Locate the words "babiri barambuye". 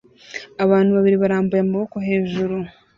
0.95-1.61